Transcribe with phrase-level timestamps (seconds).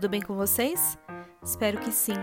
[0.00, 0.96] tudo bem com vocês?
[1.44, 2.16] Espero que sim.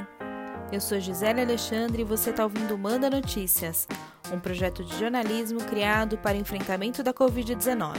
[0.71, 3.87] Eu sou Gisele Alexandre e você está ouvindo Manda Notícias,
[4.33, 7.95] um projeto de jornalismo criado para enfrentamento da Covid-19.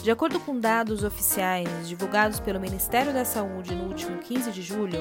[0.00, 5.00] De acordo com dados oficiais divulgados pelo Ministério da Saúde no último 15 de julho,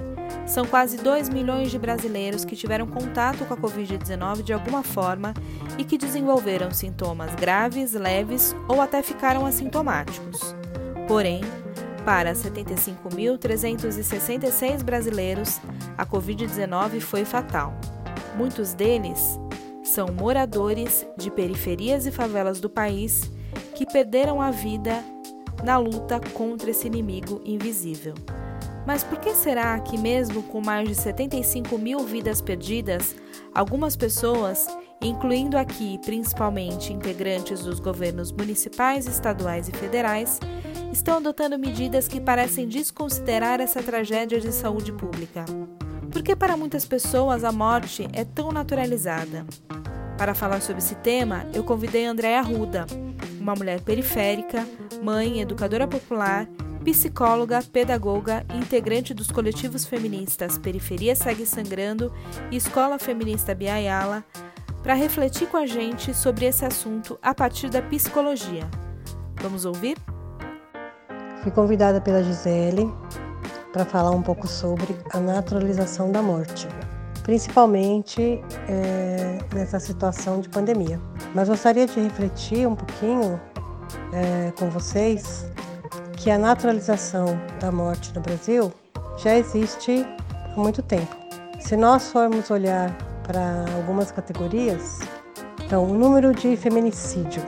[0.46, 5.34] são quase 2 milhões de brasileiros que tiveram contato com a Covid-19 de alguma forma
[5.76, 10.54] e que desenvolveram sintomas graves, leves ou até ficaram assintomáticos.
[11.06, 11.42] Porém,
[12.04, 15.60] para 75.366 brasileiros,
[15.96, 17.74] a Covid-19 foi fatal.
[18.36, 19.38] Muitos deles
[19.82, 23.30] são moradores de periferias e favelas do país
[23.74, 25.02] que perderam a vida
[25.62, 28.14] na luta contra esse inimigo invisível.
[28.86, 33.14] Mas por que será que, mesmo com mais de 75 mil vidas perdidas,
[33.54, 34.66] algumas pessoas,
[35.02, 40.40] incluindo aqui principalmente integrantes dos governos municipais, estaduais e federais,
[40.90, 45.44] estão adotando medidas que parecem desconsiderar essa tragédia de saúde pública?
[46.10, 49.44] Por que para muitas pessoas a morte é tão naturalizada?
[50.16, 52.86] Para falar sobre esse tema, eu convidei Andréa Ruda,
[53.40, 54.66] uma mulher periférica,
[55.02, 56.48] mãe, educadora popular
[56.84, 62.12] psicóloga, pedagoga integrante dos coletivos feministas Periferia Segue Sangrando
[62.50, 64.24] e Escola Feminista Biayala,
[64.82, 68.66] para refletir com a gente sobre esse assunto a partir da psicologia.
[69.42, 69.98] Vamos ouvir?
[71.42, 72.90] Fui convidada pela Gisele
[73.72, 76.66] para falar um pouco sobre a naturalização da morte,
[77.28, 80.98] principalmente é, nessa situação de pandemia.
[81.34, 83.38] Mas gostaria de refletir um pouquinho
[84.14, 85.44] é, com vocês
[86.16, 88.72] que a naturalização da morte no Brasil
[89.18, 91.14] já existe há muito tempo.
[91.60, 95.00] Se nós formos olhar para algumas categorias,
[95.62, 97.42] então o número de feminicídio,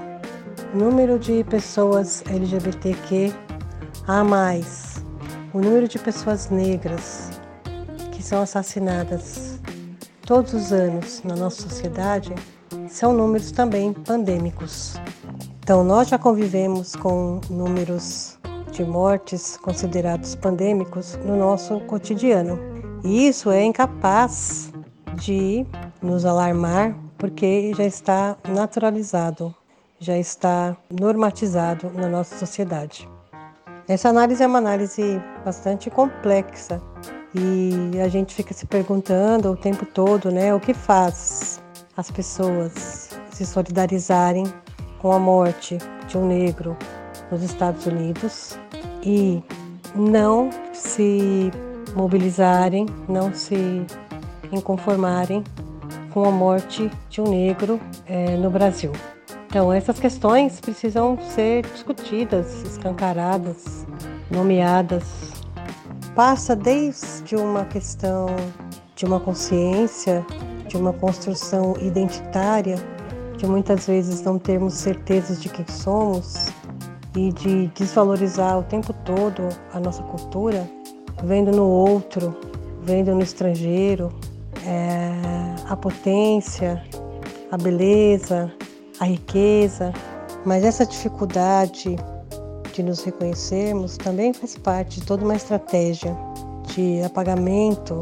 [0.74, 3.32] o número de pessoas LGBTQ
[4.06, 5.02] a mais,
[5.54, 7.30] o número de pessoas negras
[8.12, 9.58] que são assassinadas
[10.26, 12.34] todos os anos na nossa sociedade
[12.88, 14.94] são números também pandêmicos.
[15.62, 18.38] Então, nós já convivemos com números
[18.72, 22.58] de mortes considerados pandêmicos no nosso cotidiano.
[23.04, 24.72] E isso é incapaz
[25.14, 25.66] de
[26.02, 29.54] nos alarmar, porque já está naturalizado,
[29.98, 33.08] já está normatizado na nossa sociedade.
[33.88, 36.80] Essa análise é uma análise bastante complexa
[37.34, 41.60] e a gente fica se perguntando o tempo todo, né, o que faz
[41.96, 44.44] as pessoas se solidarizarem
[44.98, 46.76] com a morte de um negro,
[47.30, 48.58] nos Estados Unidos
[49.02, 49.42] e
[49.94, 51.50] não se
[51.94, 53.84] mobilizarem, não se
[54.52, 55.44] inconformarem
[56.10, 58.92] com a morte de um negro é, no Brasil.
[59.46, 63.86] Então, essas questões precisam ser discutidas, escancaradas,
[64.30, 65.29] nomeadas.
[66.22, 68.26] Passa desde uma questão
[68.94, 70.22] de uma consciência,
[70.68, 72.76] de uma construção identitária,
[73.38, 76.48] de muitas vezes não termos certezas de quem somos,
[77.16, 80.70] e de desvalorizar o tempo todo a nossa cultura,
[81.24, 82.36] vendo no outro,
[82.82, 84.12] vendo no estrangeiro
[84.66, 85.14] é,
[85.70, 86.84] a potência,
[87.50, 88.52] a beleza,
[89.00, 89.90] a riqueza,
[90.44, 91.96] mas essa dificuldade
[92.72, 96.16] de nos reconhecermos também faz parte de toda uma estratégia
[96.74, 98.00] de apagamento,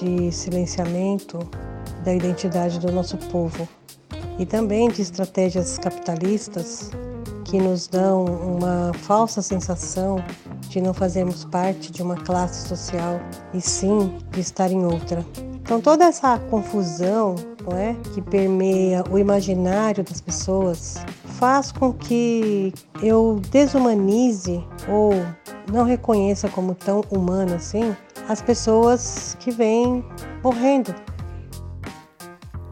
[0.00, 1.38] de silenciamento
[2.04, 3.68] da identidade do nosso povo
[4.38, 6.90] e também de estratégias capitalistas
[7.44, 10.22] que nos dão uma falsa sensação
[10.68, 13.20] de não fazermos parte de uma classe social
[13.54, 15.24] e sim de estar em outra.
[15.54, 17.34] Então toda essa confusão,
[17.64, 20.96] não é, que permeia o imaginário das pessoas,
[21.38, 25.12] faz com que eu desumanize ou
[25.70, 27.94] não reconheça como tão humano assim
[28.28, 30.04] as pessoas que vêm
[30.42, 30.94] morrendo.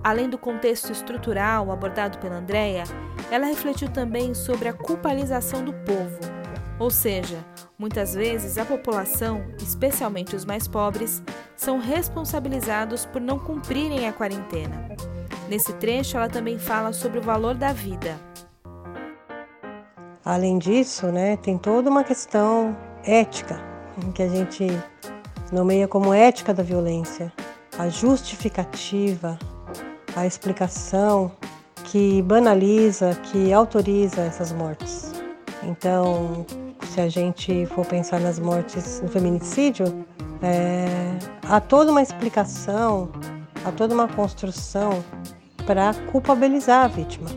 [0.02, 2.84] Além do contexto estrutural abordado pela Andrea,
[3.30, 6.18] ela refletiu também sobre a culpabilização do povo,
[6.78, 7.38] ou seja,
[7.78, 11.22] muitas vezes a população, especialmente os mais pobres,
[11.56, 14.88] são responsabilizados por não cumprirem a quarentena.
[15.48, 18.18] Nesse trecho, ela também fala sobre o valor da vida.
[20.24, 22.74] Além disso, né, tem toda uma questão
[23.04, 23.60] ética,
[24.14, 24.66] que a gente
[25.52, 27.30] nomeia como ética da violência,
[27.78, 29.38] a justificativa,
[30.16, 31.30] a explicação
[31.84, 35.12] que banaliza, que autoriza essas mortes.
[35.62, 36.46] Então,
[36.90, 40.06] se a gente for pensar nas mortes no feminicídio,
[40.42, 40.86] é,
[41.48, 43.10] há toda uma explicação,
[43.62, 45.04] há toda uma construção
[45.66, 47.28] para culpabilizar a vítima,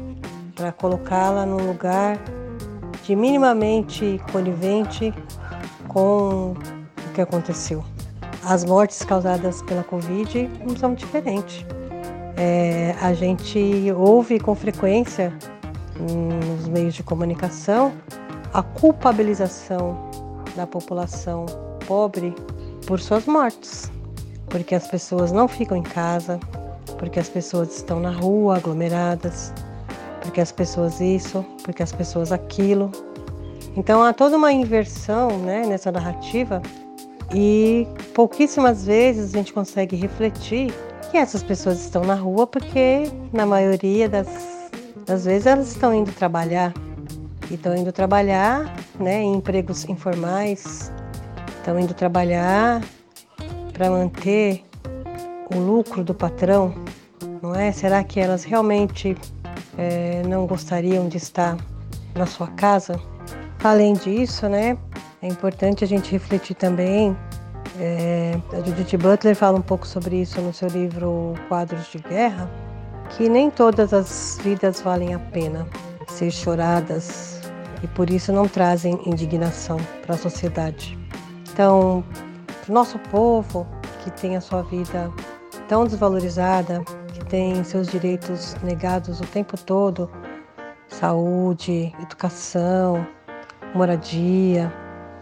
[0.55, 2.17] para colocá-la num lugar
[3.07, 5.13] de minimamente conivente
[5.87, 7.81] com o que aconteceu.
[8.43, 11.65] As mortes causadas pela Covid não são diferentes.
[12.35, 15.33] É, a gente ouve com frequência
[15.97, 17.93] nos meios de comunicação
[18.53, 19.97] a culpabilização
[20.55, 21.45] da população
[21.87, 22.35] pobre
[22.85, 23.89] por suas mortes,
[24.49, 26.39] porque as pessoas não ficam em casa,
[26.97, 29.53] porque as pessoas estão na rua aglomeradas,
[30.27, 32.91] porque as pessoas isso, porque as pessoas aquilo.
[33.77, 36.61] Então há toda uma inversão né, nessa narrativa
[37.33, 40.73] e pouquíssimas vezes a gente consegue refletir
[41.09, 44.27] que essas pessoas estão na rua porque na maioria das,
[45.05, 46.73] das vezes elas estão indo trabalhar
[47.49, 50.91] e estão indo trabalhar né, em empregos informais,
[51.57, 52.83] estão indo trabalhar
[53.71, 54.65] para manter
[55.55, 56.73] o lucro do patrão,
[57.41, 57.71] não é?
[57.71, 59.15] Será que elas realmente
[59.77, 61.57] é, não gostariam de estar
[62.15, 62.99] na sua casa?
[63.63, 64.77] Além disso, né,
[65.21, 67.15] é importante a gente refletir também.
[67.79, 72.49] É, a Judith Butler fala um pouco sobre isso no seu livro Quadros de Guerra,
[73.11, 75.67] que nem todas as vidas valem a pena
[76.07, 77.41] ser choradas
[77.83, 80.97] e por isso não trazem indignação para a sociedade.
[81.51, 82.03] Então,
[82.67, 83.67] nosso povo
[84.03, 85.11] que tem a sua vida
[85.67, 86.83] tão desvalorizada,
[87.29, 90.09] tem seus direitos negados o tempo todo
[90.87, 93.05] saúde, educação,
[93.73, 94.71] moradia,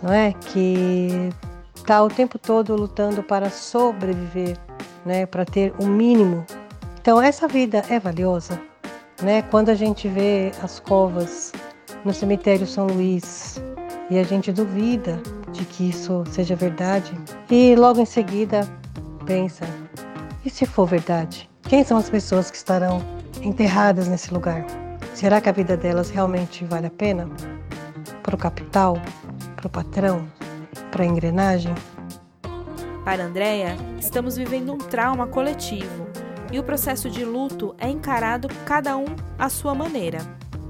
[0.01, 0.33] não é?
[0.33, 1.29] Que
[1.75, 4.57] está o tempo todo lutando para sobreviver,
[5.05, 5.25] né?
[5.25, 6.45] Para ter o um mínimo.
[6.99, 8.59] Então essa vida é valiosa,
[9.21, 9.41] né?
[9.43, 11.51] Quando a gente vê as covas
[12.03, 13.61] no cemitério São Luís
[14.09, 15.19] e a gente duvida
[15.51, 17.11] de que isso seja verdade
[17.49, 18.67] e logo em seguida
[19.25, 19.65] pensa
[20.43, 21.49] e se for verdade?
[21.67, 23.01] Quem são as pessoas que estarão
[23.41, 24.63] enterradas nesse lugar?
[25.15, 27.27] Será que a vida delas realmente vale a pena?
[28.21, 29.01] Para o capital?
[29.55, 30.27] Para o patrão?
[30.91, 31.73] Para a engrenagem?
[33.03, 36.05] Para Andrea, estamos vivendo um trauma coletivo
[36.51, 39.05] e o processo de luto é encarado cada um
[39.37, 40.19] à sua maneira,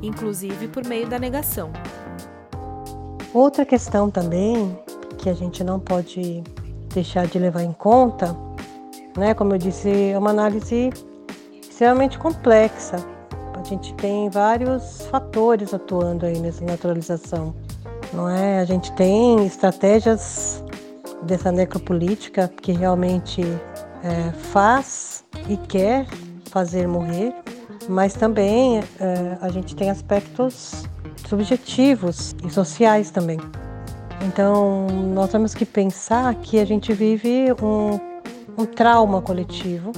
[0.02, 1.74] inclusive por meio da negação.
[3.34, 4.80] Outra questão também
[5.18, 6.42] que a gente não pode
[6.94, 8.34] deixar de levar em conta
[9.18, 9.34] né?
[9.34, 10.92] Como eu disse, é uma análise
[11.62, 12.98] extremamente complexa.
[13.54, 17.56] A gente tem vários fatores atuando aí nessa naturalização,
[18.14, 18.60] não é?
[18.60, 20.64] A gente tem estratégias
[21.24, 23.42] dessa necropolítica que realmente
[24.04, 26.06] é, faz e quer
[26.52, 27.34] fazer morrer,
[27.90, 30.86] mas também é, a gente tem aspectos
[31.28, 33.40] subjetivos e sociais também.
[34.22, 38.00] Então, nós temos que pensar que a gente vive um
[38.58, 39.92] um trauma coletivo,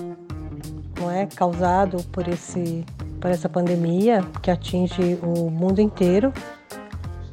[1.00, 2.86] não é, causado por esse
[3.20, 6.32] por essa pandemia que atinge o mundo inteiro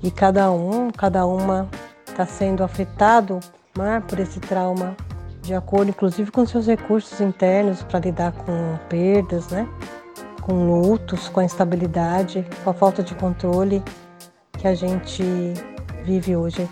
[0.03, 1.69] e cada um, cada uma
[2.07, 3.39] está sendo afetado
[3.79, 4.97] é, por esse trauma
[5.43, 9.69] de acordo, inclusive com seus recursos internos para lidar com perdas, né?
[10.45, 13.83] com lutos, com a instabilidade, com a falta de controle
[14.59, 15.25] que a gente
[16.05, 16.69] vive hoje.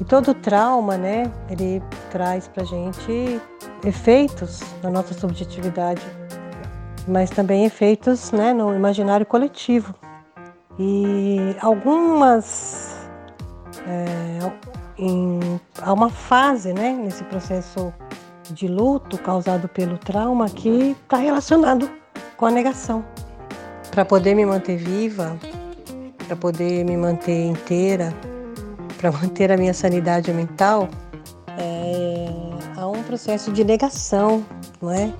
[0.00, 3.40] E todo trauma, né, ele traz para gente
[3.84, 6.02] efeitos na nossa subjetividade,
[7.06, 9.94] mas também efeitos né, no imaginário coletivo.
[10.78, 12.96] E algumas.
[13.86, 14.50] É,
[14.98, 17.92] em, há uma fase né, nesse processo
[18.50, 21.90] de luto causado pelo trauma que está relacionado
[22.36, 23.04] com a negação.
[23.90, 25.36] Para poder me manter viva,
[26.26, 28.14] para poder me manter inteira,
[28.98, 30.88] para manter a minha sanidade mental,
[33.10, 34.46] processo de negação,
[34.80, 35.12] não é?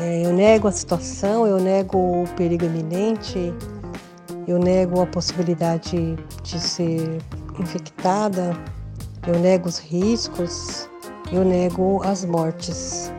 [0.00, 0.24] é?
[0.24, 3.52] Eu nego a situação, eu nego o perigo iminente,
[4.48, 7.20] eu nego a possibilidade de ser
[7.60, 8.56] infectada,
[9.26, 10.88] eu nego os riscos,
[11.30, 13.12] eu nego as mortes.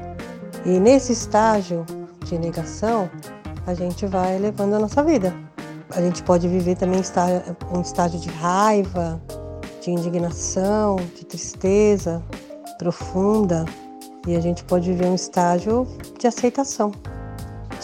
[0.66, 1.86] E nesse estágio
[2.26, 3.08] de negação,
[3.68, 5.32] a gente vai levando a nossa vida.
[5.92, 7.02] A gente pode viver também
[7.72, 9.22] um estágio de raiva,
[9.80, 12.20] de indignação, de tristeza,
[12.80, 13.64] profunda
[14.28, 15.88] e a gente pode viver um estágio
[16.20, 16.92] de aceitação,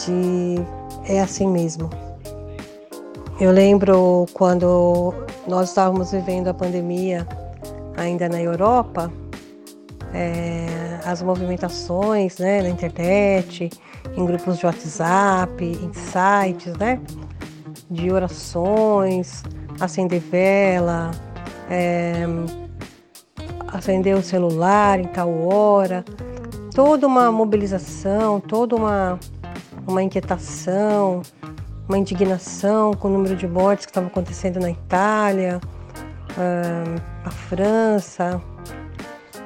[0.04, 0.56] de
[1.08, 1.88] é assim mesmo.
[3.40, 5.14] Eu lembro quando
[5.48, 7.26] nós estávamos vivendo a pandemia
[7.96, 9.10] ainda na Europa,
[10.12, 13.70] é, as movimentações né, na internet,
[14.14, 17.00] em grupos de WhatsApp, em sites, né,
[17.90, 19.42] de orações,
[19.80, 21.10] acender vela,
[21.70, 22.24] é,
[23.72, 26.04] acender o celular em tal hora,
[26.74, 29.18] toda uma mobilização, toda uma,
[29.86, 31.22] uma inquietação,
[31.88, 35.60] uma indignação com o número de mortes que estava acontecendo na Itália,
[37.24, 38.42] a França.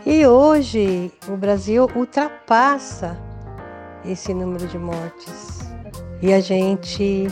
[0.06, 3.18] E hoje o Brasil ultrapassa
[4.04, 5.68] esse número de mortes.
[6.22, 7.28] E a gente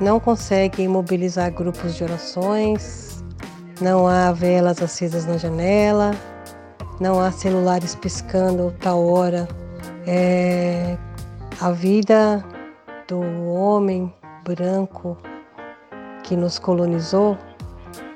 [0.00, 3.22] não consegue mobilizar grupos de orações,
[3.82, 6.12] não há velas acesas na janela,
[7.00, 9.48] não há celulares piscando tal hora.
[10.06, 10.96] É,
[11.60, 12.44] a vida
[13.08, 14.12] do homem
[14.44, 15.16] branco
[16.22, 17.38] que nos colonizou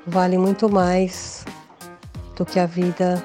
[0.05, 1.45] vale muito mais
[2.35, 3.21] do que a vida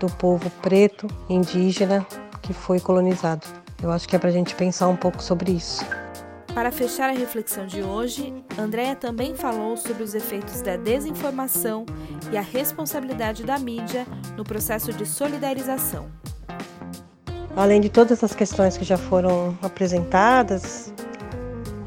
[0.00, 2.04] do povo preto, indígena,
[2.42, 3.46] que foi colonizado.
[3.82, 5.84] Eu acho que é para a gente pensar um pouco sobre isso.
[6.54, 11.84] Para fechar a reflexão de hoje, Andréa também falou sobre os efeitos da desinformação
[12.30, 14.06] e a responsabilidade da mídia
[14.36, 16.06] no processo de solidarização.
[17.56, 20.94] Além de todas as questões que já foram apresentadas,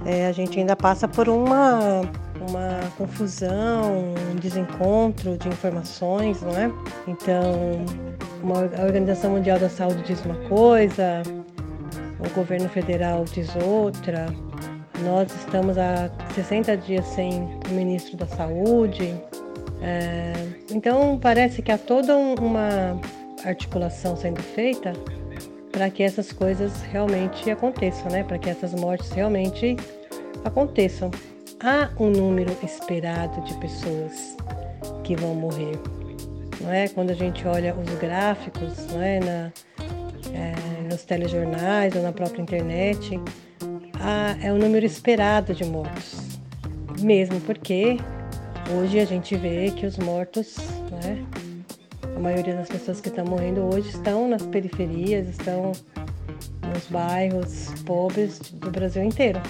[0.06, 2.02] é, a gente ainda passa por uma,
[2.50, 6.70] uma confusão, um desencontro de informações, não é?
[7.08, 7.86] Então,
[8.44, 11.24] uma, a Organização Mundial da Saúde diz uma coisa,
[12.20, 14.28] o governo federal diz outra,
[15.04, 19.14] nós estamos há 60 dias sem o ministro da Saúde.
[19.82, 20.34] É,
[20.72, 23.00] então, parece que há toda uma
[23.46, 24.94] articulação sendo feita
[25.72, 28.24] para que essas coisas realmente aconteçam, né?
[28.24, 29.76] Para que essas mortes realmente
[30.44, 31.12] aconteçam.
[31.60, 34.36] Há um número esperado de pessoas
[35.04, 35.80] que vão morrer,
[36.62, 36.88] não é?
[36.88, 39.20] Quando a gente olha os gráficos, não é?
[39.20, 39.52] Na,
[40.34, 43.20] é, nos telejornais ou na própria internet,
[44.00, 46.18] a, é o número esperado de mortos.
[47.00, 47.98] Mesmo porque
[48.76, 50.58] hoje a gente vê que os mortos,
[51.04, 51.26] né,
[52.16, 55.72] a maioria das pessoas que estão morrendo hoje estão nas periferias, estão
[56.74, 59.42] nos bairros pobres do Brasil inteiro.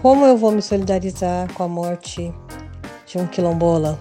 [0.00, 2.32] Como eu vou me solidarizar com a morte
[3.06, 3.98] de um quilombola?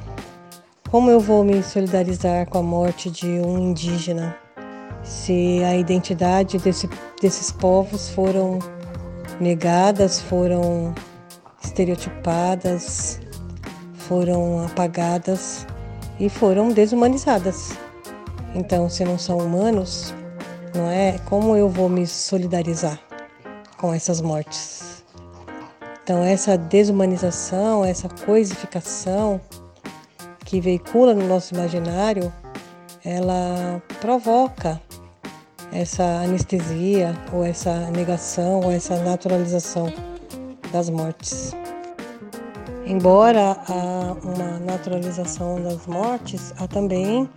[0.90, 4.36] Como eu vou me solidarizar com a morte de um indígena?
[5.04, 6.90] Se a identidade desse,
[7.22, 8.60] desses povos foram
[9.42, 10.94] negadas, foram
[11.64, 13.20] estereotipadas,
[13.96, 15.66] foram apagadas
[16.20, 17.72] e foram desumanizadas.
[18.54, 20.14] Então, se não são humanos,
[20.76, 21.18] não é?
[21.26, 23.00] Como eu vou me solidarizar
[23.78, 25.04] com essas mortes?
[26.04, 29.42] Então, essa desumanização, essa coisificação
[30.46, 32.32] que veicula no nosso imaginário,
[33.04, 34.82] ela provoca
[35.72, 39.92] essa anestesia ou essa negação ou essa naturalização
[40.72, 41.54] das mortes.
[42.86, 47.30] Embora há uma naturalização das mortes, há também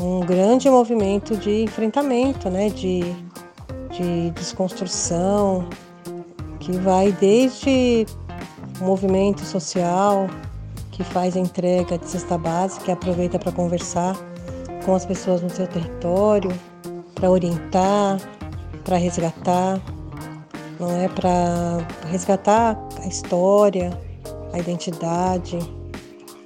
[0.00, 3.00] um grande movimento de enfrentamento, né, de,
[3.90, 5.68] de desconstrução,
[6.58, 8.06] que vai desde
[8.80, 10.28] o movimento social
[10.90, 14.14] que faz a entrega de cesta básica, que aproveita para conversar
[14.84, 16.50] com as pessoas no seu território,
[17.20, 18.18] para orientar,
[18.82, 19.78] para resgatar,
[20.80, 23.90] não é para resgatar a história,
[24.54, 25.58] a identidade,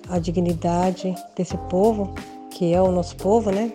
[0.09, 2.13] a dignidade desse povo,
[2.51, 3.73] que é o nosso povo, né?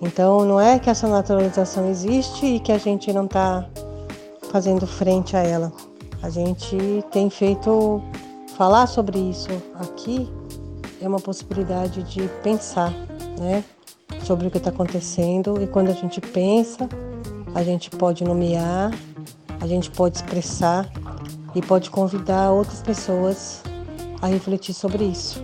[0.00, 3.68] Então não é que essa naturalização existe e que a gente não está
[4.50, 5.70] fazendo frente a ela.
[6.22, 8.02] A gente tem feito
[8.56, 10.28] falar sobre isso aqui
[11.00, 12.92] é uma possibilidade de pensar,
[13.38, 13.62] né?
[14.24, 16.88] Sobre o que está acontecendo e quando a gente pensa,
[17.54, 18.90] a gente pode nomear,
[19.60, 20.90] a gente pode expressar
[21.54, 23.62] e pode convidar outras pessoas
[24.20, 25.42] a refletir sobre isso.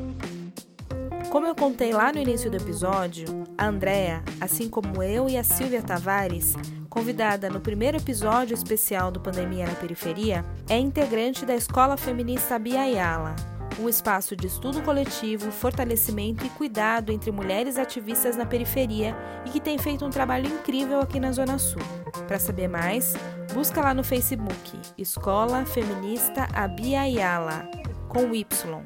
[1.31, 5.45] Como eu contei lá no início do episódio, a Andrea, assim como eu e a
[5.45, 6.55] Silvia Tavares,
[6.89, 13.37] convidada no primeiro episódio especial do Pandemia na Periferia, é integrante da Escola Feminista Biayala,
[13.79, 19.17] um espaço de estudo coletivo, fortalecimento e cuidado entre mulheres ativistas na periferia
[19.47, 21.83] e que tem feito um trabalho incrível aqui na Zona Sul.
[22.27, 23.15] Para saber mais,
[23.55, 27.69] busca lá no Facebook Escola Feminista Abia Yala,
[28.09, 28.83] com Y.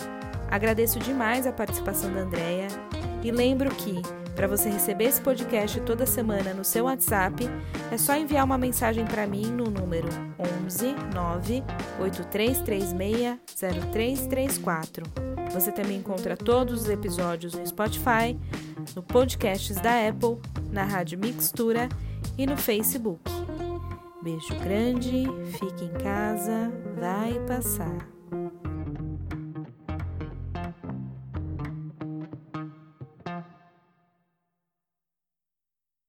[0.51, 2.69] Agradeço demais a participação da Andrea
[3.23, 4.03] e lembro que
[4.35, 7.49] para você receber esse podcast toda semana no seu WhatsApp,
[7.91, 10.09] é só enviar uma mensagem para mim no número
[10.67, 11.63] 11 9
[12.01, 13.39] 8336
[13.83, 15.05] 0334.
[15.53, 18.39] Você também encontra todos os episódios no Spotify,
[18.97, 20.39] no podcasts da Apple,
[20.71, 21.89] na Rádio Mixtura
[22.39, 23.31] e no Facebook.
[24.23, 25.25] Beijo grande,
[25.59, 28.12] fique em casa, vai passar.